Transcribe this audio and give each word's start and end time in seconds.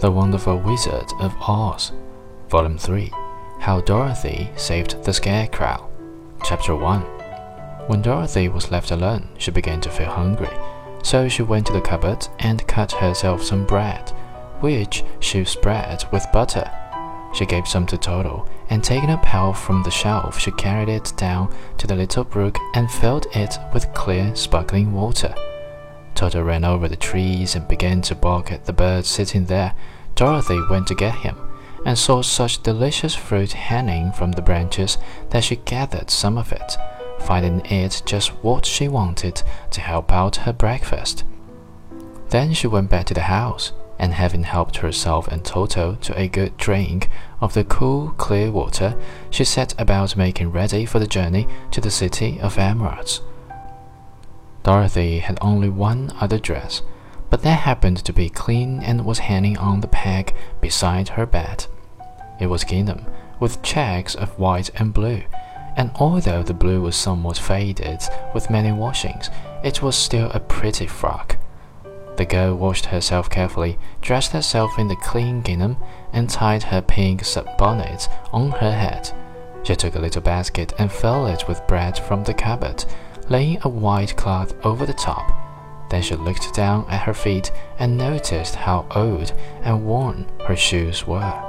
The 0.00 0.12
Wonderful 0.12 0.58
Wizard 0.58 1.12
of 1.18 1.34
Oz, 1.40 1.90
Volume 2.50 2.78
3 2.78 3.12
How 3.58 3.80
Dorothy 3.80 4.48
Saved 4.54 5.02
the 5.02 5.12
Scarecrow, 5.12 5.90
Chapter 6.44 6.76
1 6.76 7.00
When 7.88 8.00
Dorothy 8.00 8.48
was 8.48 8.70
left 8.70 8.92
alone, 8.92 9.28
she 9.38 9.50
began 9.50 9.80
to 9.80 9.90
feel 9.90 10.06
hungry, 10.06 10.56
so 11.02 11.28
she 11.28 11.42
went 11.42 11.66
to 11.66 11.72
the 11.72 11.80
cupboard 11.80 12.28
and 12.38 12.64
cut 12.68 12.92
herself 12.92 13.42
some 13.42 13.66
bread, 13.66 14.10
which 14.60 15.02
she 15.18 15.44
spread 15.44 16.04
with 16.12 16.30
butter. 16.32 16.70
She 17.34 17.44
gave 17.44 17.66
some 17.66 17.86
to 17.86 17.98
Toto, 17.98 18.46
and 18.70 18.84
taking 18.84 19.10
a 19.10 19.18
pail 19.18 19.52
from 19.52 19.82
the 19.82 19.90
shelf, 19.90 20.38
she 20.38 20.52
carried 20.52 20.88
it 20.88 21.12
down 21.16 21.52
to 21.76 21.88
the 21.88 21.96
little 21.96 22.22
brook 22.22 22.56
and 22.74 22.88
filled 22.88 23.26
it 23.34 23.58
with 23.74 23.92
clear, 23.94 24.32
sparkling 24.36 24.92
water. 24.92 25.34
Toto 26.18 26.42
ran 26.42 26.64
over 26.64 26.88
the 26.88 26.96
trees 26.96 27.54
and 27.54 27.68
began 27.68 28.02
to 28.02 28.14
bark 28.16 28.50
at 28.50 28.64
the 28.64 28.72
bird 28.72 29.06
sitting 29.06 29.44
there. 29.44 29.72
Dorothy 30.16 30.60
went 30.68 30.88
to 30.88 30.96
get 30.96 31.14
him 31.14 31.36
and 31.86 31.96
saw 31.96 32.22
such 32.22 32.60
delicious 32.64 33.14
fruit 33.14 33.52
hanging 33.52 34.10
from 34.10 34.32
the 34.32 34.42
branches 34.42 34.98
that 35.30 35.44
she 35.44 35.54
gathered 35.54 36.10
some 36.10 36.36
of 36.36 36.50
it, 36.50 36.76
finding 37.20 37.64
it 37.66 38.02
just 38.04 38.30
what 38.42 38.66
she 38.66 38.88
wanted 38.88 39.44
to 39.70 39.80
help 39.80 40.10
out 40.12 40.34
her 40.34 40.52
breakfast. 40.52 41.22
Then 42.30 42.52
she 42.52 42.66
went 42.66 42.90
back 42.90 43.06
to 43.06 43.14
the 43.14 43.20
house, 43.20 43.70
and 43.96 44.12
having 44.12 44.42
helped 44.42 44.78
herself 44.78 45.28
and 45.28 45.44
Toto 45.44 45.94
to 46.00 46.18
a 46.18 46.26
good 46.26 46.56
drink 46.56 47.08
of 47.40 47.54
the 47.54 47.62
cool, 47.62 48.10
clear 48.18 48.50
water, 48.50 48.96
she 49.30 49.44
set 49.44 49.72
about 49.80 50.16
making 50.16 50.50
ready 50.50 50.84
for 50.84 50.98
the 50.98 51.06
journey 51.06 51.46
to 51.70 51.80
the 51.80 51.92
city 51.92 52.40
of 52.40 52.58
emeralds. 52.58 53.20
Dorothy 54.68 55.20
had 55.20 55.38
only 55.40 55.70
one 55.70 56.12
other 56.20 56.38
dress, 56.38 56.82
but 57.30 57.40
that 57.40 57.60
happened 57.60 58.04
to 58.04 58.12
be 58.12 58.28
clean 58.28 58.82
and 58.82 59.06
was 59.06 59.20
hanging 59.20 59.56
on 59.56 59.80
the 59.80 59.88
peg 59.88 60.34
beside 60.60 61.08
her 61.08 61.24
bed. 61.24 61.64
It 62.38 62.48
was 62.48 62.64
gingham, 62.64 63.06
with 63.40 63.62
checks 63.62 64.14
of 64.14 64.38
white 64.38 64.68
and 64.78 64.92
blue, 64.92 65.22
and 65.74 65.90
although 65.94 66.42
the 66.42 66.52
blue 66.52 66.82
was 66.82 66.96
somewhat 66.96 67.38
faded 67.38 68.02
with 68.34 68.50
many 68.50 68.70
washings, 68.70 69.30
it 69.64 69.80
was 69.80 69.96
still 69.96 70.30
a 70.32 70.38
pretty 70.40 70.86
frock. 70.86 71.38
The 72.18 72.26
girl 72.26 72.54
washed 72.54 72.84
herself 72.84 73.30
carefully, 73.30 73.78
dressed 74.02 74.32
herself 74.32 74.78
in 74.78 74.88
the 74.88 74.96
clean 74.96 75.40
gingham, 75.40 75.78
and 76.12 76.28
tied 76.28 76.64
her 76.64 76.82
pink 76.82 77.24
sunbonnet 77.24 78.06
on 78.34 78.50
her 78.50 78.72
head. 78.72 79.12
She 79.62 79.74
took 79.74 79.94
a 79.94 79.98
little 79.98 80.20
basket 80.20 80.74
and 80.78 80.92
filled 80.92 81.30
it 81.30 81.48
with 81.48 81.66
bread 81.66 81.98
from 81.98 82.24
the 82.24 82.34
cupboard 82.34 82.84
laying 83.28 83.58
a 83.62 83.68
white 83.68 84.16
cloth 84.16 84.54
over 84.64 84.86
the 84.86 84.92
top. 84.92 85.32
Then 85.90 86.02
she 86.02 86.16
looked 86.16 86.54
down 86.54 86.86
at 86.90 87.02
her 87.02 87.14
feet 87.14 87.50
and 87.78 87.96
noticed 87.96 88.54
how 88.54 88.86
old 88.94 89.32
and 89.62 89.86
worn 89.86 90.26
her 90.46 90.56
shoes 90.56 91.06
were. 91.06 91.47